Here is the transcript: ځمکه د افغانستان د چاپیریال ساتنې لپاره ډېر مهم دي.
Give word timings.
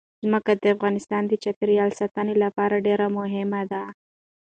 ځمکه 0.23 0.51
د 0.61 0.63
افغانستان 0.75 1.23
د 1.27 1.33
چاپیریال 1.43 1.91
ساتنې 1.99 2.35
لپاره 2.43 2.83
ډېر 2.87 2.99
مهم 3.17 3.51
دي. 3.71 3.83